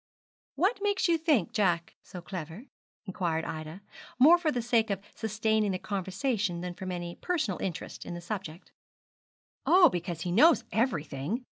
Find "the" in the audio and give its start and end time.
4.51-4.59, 5.73-5.77, 8.15-8.19